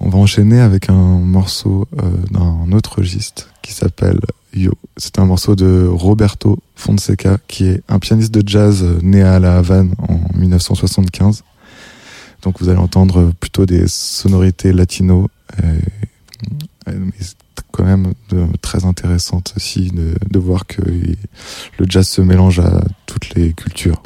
On 0.00 0.08
va 0.08 0.18
enchaîner 0.18 0.60
avec 0.60 0.90
un 0.90 1.18
morceau 1.18 1.86
euh, 2.02 2.10
d'un 2.30 2.72
autre 2.72 2.98
registre 2.98 3.50
qui 3.62 3.72
s'appelle 3.72 4.18
Yo. 4.52 4.72
C'est 4.96 5.20
un 5.20 5.26
morceau 5.26 5.54
de 5.54 5.86
Roberto 5.86 6.58
Fonseca, 6.90 7.38
qui 7.46 7.66
est 7.66 7.82
un 7.88 8.00
pianiste 8.00 8.34
de 8.34 8.46
jazz 8.46 8.82
euh, 8.82 8.98
né 9.02 9.22
à 9.22 9.38
La 9.38 9.58
Havane 9.58 9.94
en 10.08 10.18
1975. 10.36 11.44
Donc 12.42 12.60
vous 12.60 12.68
allez 12.68 12.78
entendre 12.78 13.32
plutôt 13.38 13.64
des 13.64 13.86
sonorités 13.86 14.72
latino, 14.72 15.28
euh, 15.62 15.78
euh, 16.88 16.92
mais 16.98 17.26
quand 17.70 17.84
même 17.84 18.14
très 18.62 18.84
intéressante 18.84 19.52
aussi 19.56 19.92
de, 19.92 20.38
voir 20.38 20.66
que 20.66 20.82
le 20.82 21.86
jazz 21.88 22.08
se 22.08 22.20
mélange 22.20 22.58
à 22.58 22.82
toutes 23.06 23.34
les 23.34 23.52
cultures. 23.52 24.02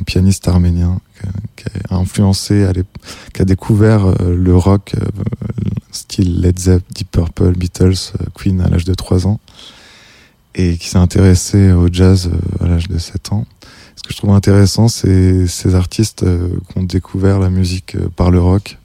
Un 0.00 0.04
pianiste 0.04 0.48
arménien 0.48 1.00
qui 1.56 1.64
a- 1.90 1.96
influencé, 1.96 2.66
qui 3.34 3.42
a 3.42 3.44
découvert 3.44 4.06
euh, 4.06 4.34
le 4.34 4.56
rock 4.56 4.94
euh, 5.00 5.04
style 5.92 6.40
Led 6.40 6.58
Zepp, 6.58 6.82
Deep 6.94 7.10
Purple, 7.10 7.52
Beatles, 7.56 8.12
euh, 8.20 8.24
Queen 8.34 8.60
à 8.60 8.68
l'âge 8.68 8.84
de 8.84 8.94
3 8.94 9.26
ans 9.26 9.40
et 10.54 10.76
qui 10.78 10.88
s'est 10.88 10.98
intéressé 10.98 11.70
au 11.72 11.88
jazz 11.92 12.30
à 12.60 12.66
l'âge 12.66 12.88
de 12.88 12.98
7 12.98 13.32
ans. 13.32 13.46
Ce 13.96 14.02
que 14.02 14.12
je 14.12 14.16
trouve 14.16 14.30
intéressant, 14.30 14.88
c'est 14.88 15.46
ces 15.46 15.74
artistes 15.74 16.24
qui 16.24 16.78
ont 16.78 16.82
découvert 16.82 17.38
la 17.38 17.50
musique 17.50 17.96
par 18.16 18.30
le 18.30 18.40
rock 18.40 18.78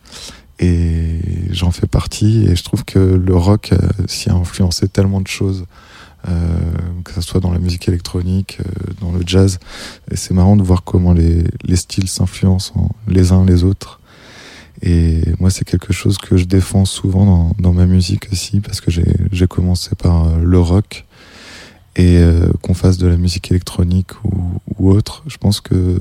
et 0.59 1.19
j'en 1.51 1.71
fais 1.71 1.87
partie 1.87 2.45
et 2.47 2.55
je 2.55 2.63
trouve 2.63 2.85
que 2.85 2.99
le 2.99 3.35
rock 3.35 3.71
s'y 4.07 4.29
a 4.29 4.33
influencé 4.35 4.87
tellement 4.87 5.21
de 5.21 5.27
choses 5.27 5.65
que 7.03 7.11
ce 7.13 7.21
soit 7.21 7.39
dans 7.39 7.51
la 7.51 7.59
musique 7.59 7.87
électronique, 7.87 8.57
euh, 8.59 8.93
dans 9.01 9.11
le 9.11 9.21
jazz 9.25 9.59
et 10.11 10.15
c'est 10.15 10.33
marrant 10.33 10.55
de 10.55 10.63
voir 10.63 10.83
comment 10.83 11.13
les, 11.13 11.43
les 11.63 11.75
styles 11.75 12.07
s'influencent 12.09 12.71
en- 12.75 12.89
les 13.07 13.31
uns 13.31 13.45
les 13.45 13.63
autres 13.63 13.99
et 14.81 15.21
moi 15.39 15.49
c'est 15.49 15.65
quelque 15.65 15.93
chose 15.93 16.17
que 16.17 16.35
je 16.37 16.45
défends 16.45 16.85
souvent 16.85 17.25
dans, 17.25 17.51
dans 17.59 17.73
ma 17.73 17.85
musique 17.85 18.27
aussi 18.31 18.59
parce 18.59 18.81
que 18.81 18.89
j'ai 18.91 19.47
commencé 19.47 19.91
par 19.95 20.25
euh, 20.27 20.37
le 20.41 20.59
rock 20.59 21.05
et 21.95 22.17
euh, 22.17 22.49
qu'on 22.61 22.73
fasse 22.73 22.97
de 22.97 23.07
la 23.07 23.15
musique 23.17 23.51
électronique 23.51 24.11
ou, 24.25 24.33
ou 24.77 24.89
autre, 24.91 25.23
je 25.27 25.37
pense 25.37 25.61
que 25.61 25.97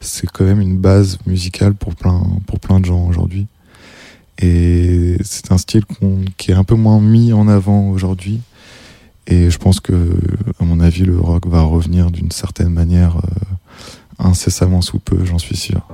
c'est 0.00 0.26
quand 0.30 0.44
même 0.44 0.60
une 0.60 0.78
base 0.78 1.18
musicale 1.26 1.74
pour 1.74 1.94
plein, 1.96 2.22
pour 2.46 2.60
plein 2.60 2.80
de 2.80 2.86
gens 2.86 3.06
aujourd'hui. 3.06 3.46
Et 4.40 5.16
c'est 5.22 5.52
un 5.52 5.58
style 5.58 5.84
qu'on- 5.84 6.24
qui 6.38 6.50
est 6.50 6.54
un 6.54 6.64
peu 6.64 6.74
moins 6.76 6.98
mis 7.00 7.32
en 7.34 7.46
avant 7.46 7.90
aujourd'hui. 7.90 8.40
Et 9.26 9.50
je 9.50 9.58
pense 9.58 9.80
que, 9.80 9.92
à 10.60 10.64
mon 10.64 10.80
avis, 10.80 11.04
le 11.04 11.18
rock 11.18 11.46
va 11.46 11.62
revenir 11.62 12.10
d'une 12.10 12.30
certaine 12.30 12.68
manière 12.68 13.16
euh, 13.16 14.28
incessamment 14.28 14.82
sous 14.82 14.98
peu, 14.98 15.24
j'en 15.24 15.38
suis 15.38 15.56
sûr. 15.56 15.86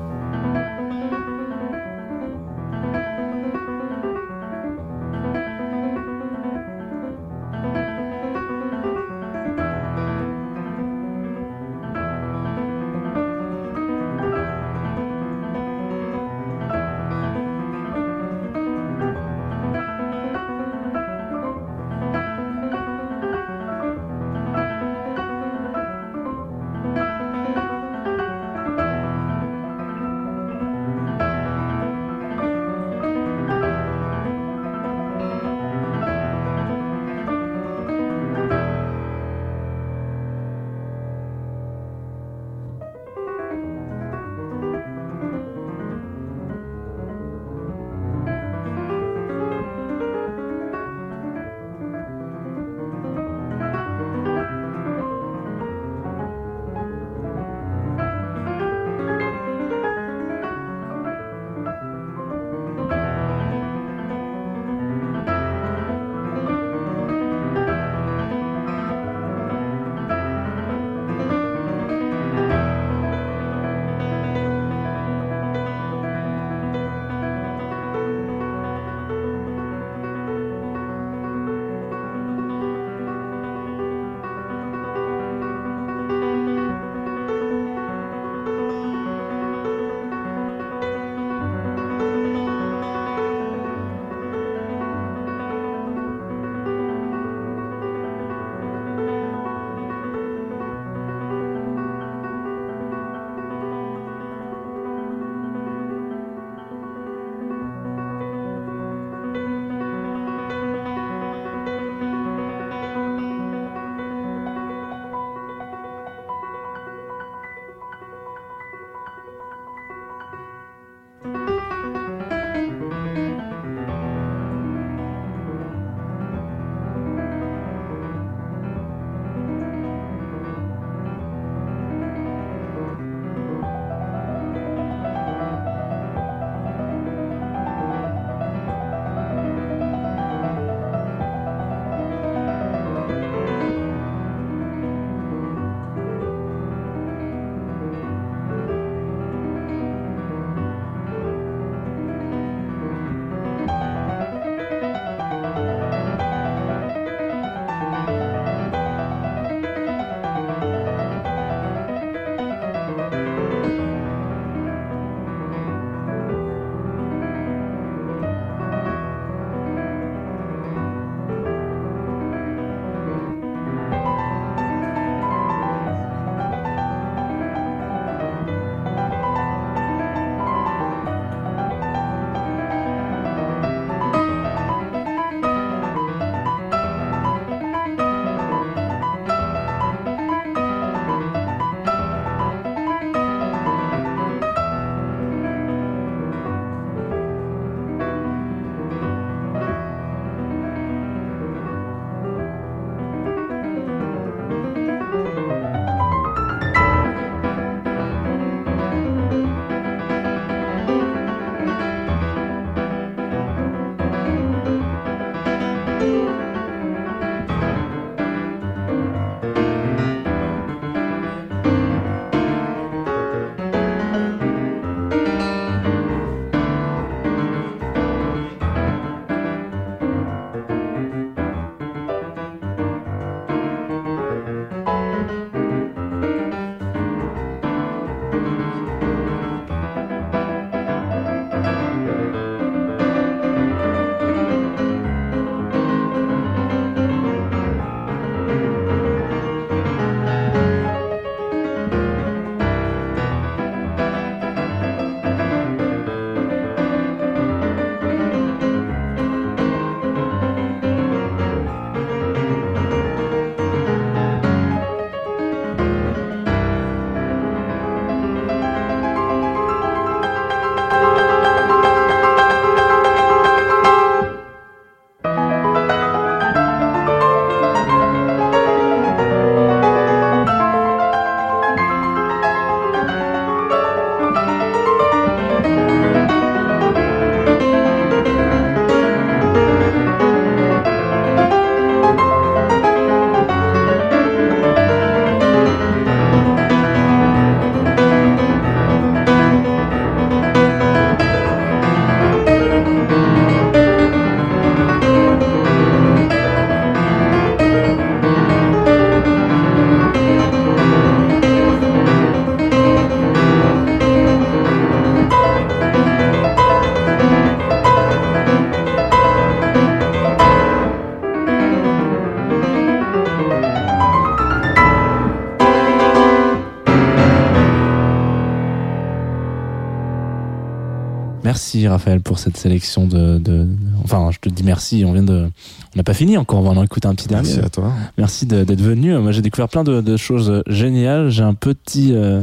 Merci 331.72 331.86
Raphaël 331.86 332.20
pour 332.20 332.40
cette 332.40 332.56
sélection 332.56 333.06
de, 333.06 333.38
de- 333.38 333.64
Enfin, 334.02 334.30
je 334.32 334.38
te 334.40 334.48
dis 334.48 334.64
merci. 334.64 335.04
On 335.06 335.12
vient 335.12 335.22
de. 335.22 335.48
On 335.94 335.96
n'a 335.96 336.02
pas 336.02 336.14
fini 336.14 336.36
encore. 336.36 336.58
On 336.58 336.62
va 336.62 336.70
en 336.80 336.82
écouter 336.82 337.06
un 337.06 337.14
petit 337.14 337.28
dernier. 337.28 337.46
Merci 337.48 337.64
à 337.64 337.68
toi. 337.68 337.92
Merci 338.18 338.44
d'être 338.46 338.80
venu. 338.80 339.16
Moi, 339.18 339.30
j'ai 339.30 339.40
découvert 339.40 339.68
plein 339.68 339.84
de, 339.84 340.00
de 340.00 340.16
choses 340.16 340.64
géniales. 340.66 341.28
J'ai 341.30 341.44
un 341.44 341.54
petit, 341.54 342.12
euh, 342.12 342.42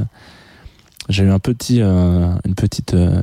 j'ai 1.10 1.26
eu 1.26 1.30
un 1.30 1.40
petit, 1.40 1.82
euh, 1.82 2.30
une 2.46 2.56
petite, 2.56 2.94
euh, 2.94 3.22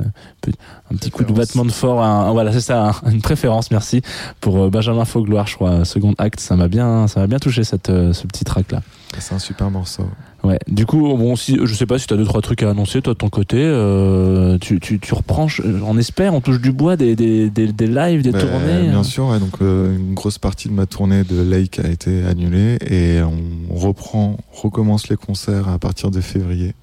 un 0.92 0.96
petit 0.96 1.10
coup 1.10 1.24
de 1.24 1.32
battement 1.32 1.64
de 1.64 1.72
fort. 1.72 2.02
un- 2.04 2.32
voilà, 2.32 2.52
c'est 2.52 2.60
ça, 2.60 2.90
un- 3.06 3.10
une 3.10 3.22
préférence. 3.22 3.70
Merci 3.70 4.02
pour 4.42 4.70
Benjamin 4.70 5.06
Faugloire, 5.06 5.46
je 5.46 5.54
crois. 5.54 5.86
Second 5.86 6.12
acte, 6.18 6.40
ça 6.40 6.54
m'a 6.54 6.68
bien, 6.68 7.06
ça 7.08 7.20
m'a 7.20 7.26
bien 7.28 7.38
touché 7.38 7.64
cette, 7.64 7.86
ce 7.88 8.26
petit 8.26 8.44
track 8.44 8.72
là. 8.72 8.82
C'est 9.18 9.34
un 9.34 9.38
super 9.38 9.70
morceau. 9.70 10.04
Ouais. 10.44 10.58
Du 10.68 10.84
coup, 10.86 11.00
bon, 11.16 11.36
si, 11.36 11.58
je 11.64 11.74
sais 11.74 11.86
pas 11.86 11.98
si 11.98 12.06
t'as 12.06 12.16
deux 12.16 12.24
trois 12.24 12.42
trucs 12.42 12.62
à 12.62 12.70
annoncer 12.70 13.00
toi 13.02 13.14
de 13.14 13.18
ton 13.18 13.30
côté. 13.30 13.56
euh, 13.58 14.58
tu, 14.58 14.78
tu, 14.78 14.98
tu 15.00 15.14
reprends, 15.14 15.46
on 15.86 15.96
espère, 15.98 16.34
on 16.34 16.40
touche 16.40 16.60
du 16.60 16.70
bois 16.70 16.96
des, 16.96 17.16
des, 17.16 17.48
des, 17.50 17.72
des 17.72 17.86
lives, 17.86 18.22
des 18.22 18.30
Bah, 18.32 18.40
tournées. 18.40 18.88
Bien 18.88 18.98
hein. 18.98 19.02
sûr, 19.04 19.28
ouais, 19.28 19.40
donc 19.40 19.54
euh, 19.62 19.96
une 19.96 20.14
grosse 20.14 20.38
partie 20.38 20.68
de 20.68 20.74
ma 20.74 20.86
tournée 20.86 21.24
de 21.24 21.40
Lake 21.42 21.78
a 21.82 21.88
été 21.88 22.24
annulée 22.24 22.78
et 22.88 23.20
on 23.22 23.74
reprend, 23.74 24.36
recommence 24.52 25.08
les 25.08 25.16
concerts 25.16 25.68
à 25.68 25.78
partir 25.78 26.10
de 26.10 26.20
février. 26.20 26.74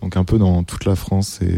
Donc 0.00 0.16
un 0.16 0.24
peu 0.24 0.38
dans 0.38 0.64
toute 0.64 0.84
la 0.84 0.96
France 0.96 1.38
et 1.42 1.52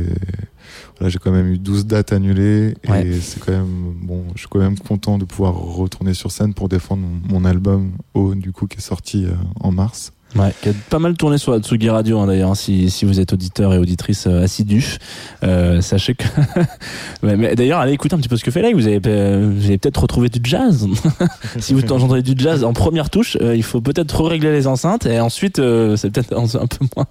voilà, 0.99 1.09
j'ai 1.09 1.19
quand 1.19 1.31
même 1.31 1.47
eu 1.53 1.59
12 1.59 1.87
dates 1.87 2.13
annulées 2.13 2.75
et 2.85 2.91
Ouais. 2.91 3.13
c'est 3.23 3.41
quand 3.41 3.53
même 3.53 3.95
bon, 4.03 4.25
je 4.35 4.41
suis 4.41 4.49
quand 4.49 4.59
même 4.59 4.79
content 4.79 5.19
de 5.19 5.25
pouvoir 5.25 5.55
retourner 5.55 6.15
sur 6.15 6.31
scène 6.31 6.53
pour 6.53 6.69
défendre 6.69 7.03
mon, 7.03 7.39
mon 7.41 7.45
album 7.49 7.93
O 8.13 8.35
du 8.35 8.53
coup 8.53 8.67
qui 8.67 8.79
est 8.79 8.83
sorti 8.83 9.25
euh, 9.25 9.31
en 9.61 9.71
mars. 9.73 10.13
Ouais, 10.37 10.53
qui 10.61 10.71
a 10.71 10.73
pas 10.91 10.99
mal 10.99 11.15
tourné 11.15 11.39
sur 11.39 11.53
la 11.53 11.61
Tsugi 11.61 11.89
Radio 11.89 12.19
hein, 12.19 12.27
d'ailleurs. 12.27 12.57
si, 12.57 12.91
si 12.91 13.05
vous 13.05 13.21
êtes 13.21 13.33
auditeur 13.33 13.73
et 13.73 13.79
auditrice 13.79 14.27
euh, 14.27 14.43
assidus, 14.43 14.99
euh, 15.45 15.81
sachez 15.81 16.15
que. 16.15 16.25
Ouais, 17.23 17.37
mais 17.37 17.55
d'ailleurs, 17.55 17.79
allez 17.79 17.93
écouter 17.93 18.15
un 18.15 18.19
petit 18.19 18.29
peu 18.29 18.37
ce 18.37 18.45
que 18.45 18.51
fait 18.51 18.61
là. 18.61 18.71
Vous 18.75 18.87
avez, 18.87 19.01
euh, 19.07 19.51
vous 19.55 19.65
avez 19.67 19.79
peut-être 19.79 20.03
retrouvé 20.03 20.29
du 20.29 20.41
jazz. 20.43 20.87
si 21.59 21.73
vous 21.73 21.81
entendez 21.93 22.23
du 22.23 22.35
jazz 22.37 22.65
en 22.65 22.73
première 22.73 23.11
touche, 23.11 23.39
euh, 23.41 23.55
il 23.55 23.63
faut 23.63 23.81
peut-être 23.81 24.25
régler 24.25 24.53
les 24.53 24.67
enceintes 24.67 25.07
et 25.07 25.21
ensuite 25.21 25.57
c'est 25.57 26.11
peut-être 26.11 26.37
un, 26.37 26.67
peu 26.67 26.85
moins. 26.97 27.07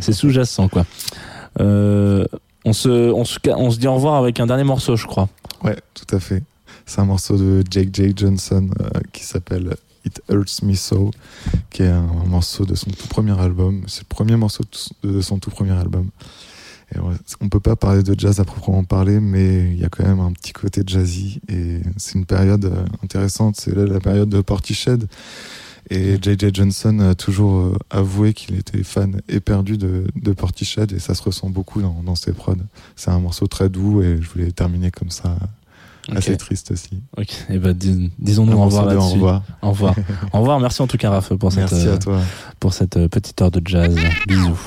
c'est 0.00 0.12
sous-jacent 0.12 0.68
quoi. 0.68 0.86
On 1.60 2.72
se, 2.72 2.88
on 3.12 3.24
se, 3.24 3.38
on 3.48 3.70
se 3.70 3.78
dit 3.78 3.86
au 3.86 3.94
revoir 3.94 4.14
avec 4.14 4.40
un 4.40 4.46
dernier 4.46 4.64
morceau, 4.64 4.96
je 4.96 5.06
crois. 5.06 5.28
Ouais, 5.62 5.76
tout 5.94 6.16
à 6.16 6.20
fait. 6.20 6.42
C'est 6.86 7.00
un 7.00 7.04
morceau 7.04 7.36
de 7.36 7.62
Jake 7.70 7.88
J. 7.92 8.12
Johnson 8.16 8.68
qui 9.12 9.24
s'appelle 9.24 9.74
It 10.04 10.22
Hurts 10.28 10.62
Me 10.62 10.74
So, 10.74 11.10
qui 11.70 11.82
est 11.82 11.88
un, 11.88 12.06
morceau 12.26 12.64
de 12.64 12.74
son 12.74 12.90
tout 12.90 13.08
premier 13.08 13.38
album. 13.38 13.82
C'est 13.86 14.02
le 14.02 14.08
premier 14.08 14.36
morceau 14.36 14.64
de, 15.02 15.20
son 15.20 15.38
tout 15.38 15.50
premier 15.50 15.72
album. 15.72 16.08
Et 16.94 16.98
ouais, 16.98 17.14
on 17.40 17.48
peut 17.48 17.60
pas 17.60 17.76
parler 17.76 18.02
de 18.02 18.18
jazz 18.18 18.40
à 18.40 18.44
proprement 18.44 18.84
parler, 18.84 19.20
mais 19.20 19.70
il 19.70 19.78
y 19.78 19.84
a 19.84 19.88
quand 19.88 20.04
même 20.04 20.20
un 20.20 20.32
petit 20.32 20.52
côté 20.52 20.82
jazzy 20.86 21.40
et 21.48 21.80
c'est 21.96 22.18
une 22.18 22.26
période 22.26 22.66
euh, 22.66 22.84
intéressante. 23.02 23.56
C'est 23.58 23.74
la 23.74 24.00
période 24.00 24.28
de 24.28 24.40
Portishead. 24.42 25.08
Et 25.90 26.16
J.J. 26.22 26.50
Johnson 26.52 27.00
a 27.00 27.14
toujours 27.14 27.56
euh, 27.56 27.76
avoué 27.90 28.34
qu'il 28.34 28.56
était 28.56 28.82
fan 28.82 29.20
éperdu 29.28 29.76
de, 29.78 30.04
de 30.14 30.32
Portishead 30.32 30.92
et 30.92 30.98
ça 30.98 31.14
se 31.14 31.22
ressent 31.22 31.50
beaucoup 31.50 31.82
dans, 31.82 32.02
dans 32.04 32.14
ses 32.14 32.32
prods. 32.32 32.54
C'est 32.94 33.10
un 33.10 33.18
morceau 33.18 33.46
très 33.46 33.68
doux 33.68 34.02
et 34.02 34.18
je 34.20 34.28
voulais 34.28 34.52
terminer 34.52 34.90
comme 34.90 35.10
ça, 35.10 35.36
assez 36.14 36.36
triste 36.36 36.70
aussi. 36.72 37.02
Ok. 37.16 37.28
Et 37.50 37.58
ben, 37.58 37.72
dis- 37.72 38.10
disons-nous 38.18 38.56
au 38.56 38.64
revoir 38.64 38.86
là-dessus. 38.86 39.04
Au 39.04 39.10
revoir. 39.12 39.42
Au 39.62 39.70
revoir. 39.70 39.94
au 40.32 40.38
revoir. 40.40 40.60
Merci 40.60 40.82
en 40.82 40.86
tout 40.86 40.96
cas, 40.96 41.10
Raph, 41.10 41.32
pour 41.34 41.52
cette, 41.52 41.70
Merci 41.70 41.86
euh, 41.88 41.94
à 41.94 41.98
toi. 41.98 42.20
pour 42.60 42.72
cette 42.74 42.96
euh, 42.96 43.08
petite 43.08 43.40
heure 43.40 43.50
de 43.50 43.60
jazz. 43.64 43.94
Bisous. 44.26 44.58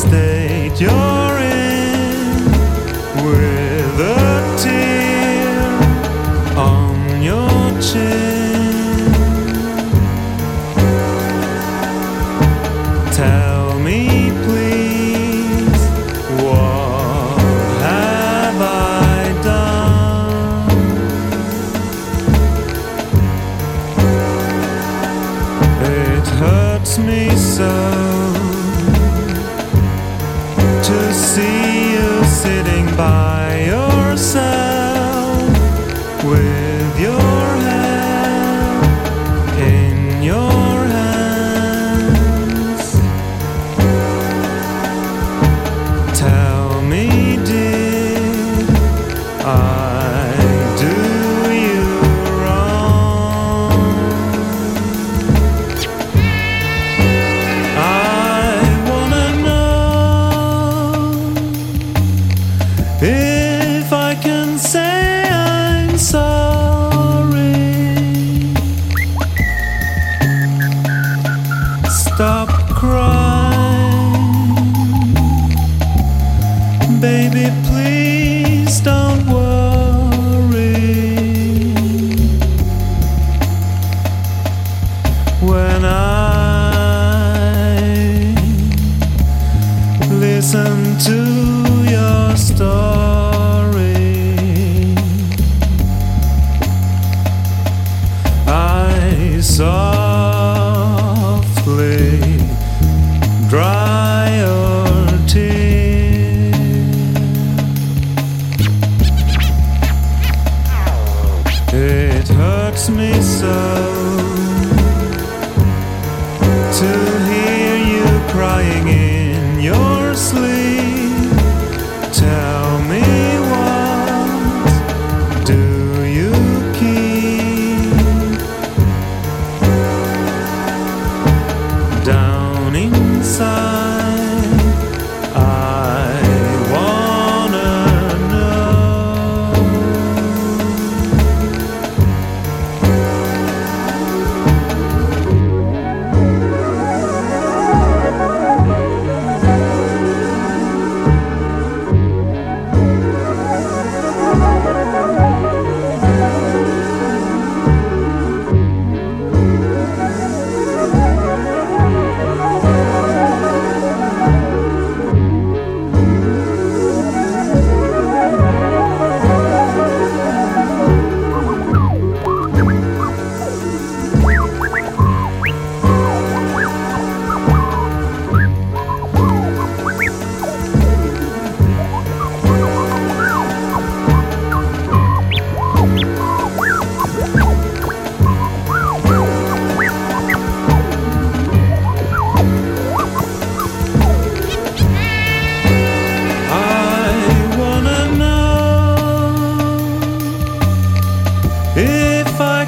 State 0.00 0.80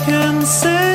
can 0.04 0.42
say 0.44 0.91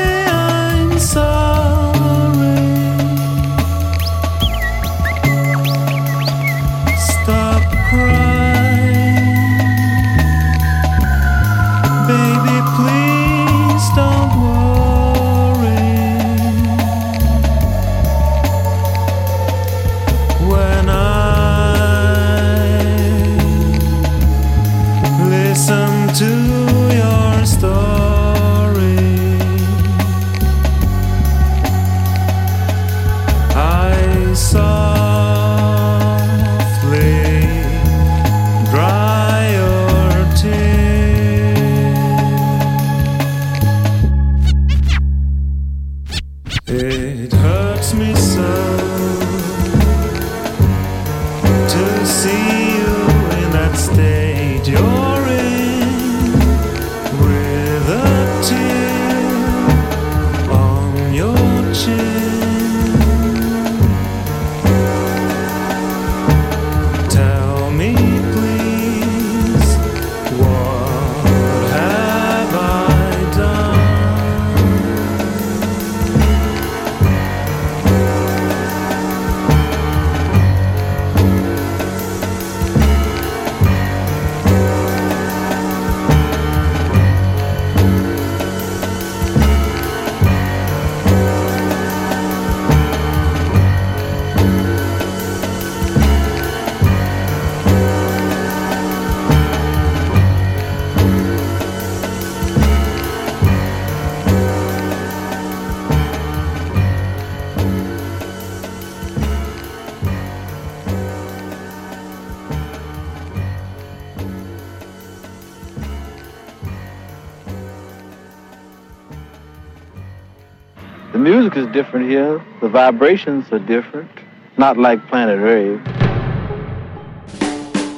is 121.67 121.73
different 121.73 122.09
here. 122.09 122.41
The 122.61 122.69
vibrations 122.69 123.51
are 123.51 123.59
different. 123.59 124.09
Not 124.57 124.77
like 124.77 125.05
Planet 125.07 125.39
Rave. 125.39 125.83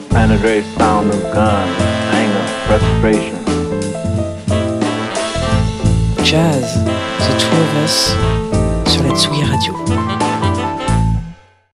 Planet 0.09 0.41
Rave 0.41 0.65
sound 0.77 1.09
of 1.09 1.21
guns, 1.33 1.75
anger, 2.13 2.47
frustration. 2.67 3.37
Jazz, 6.23 6.83
The 7.25 7.35
Two 7.39 7.57
of 7.65 7.75
Us, 7.83 8.09
sur 8.91 9.03
la 9.03 9.15
Tsugi 9.15 9.43
Radio. 9.43 9.98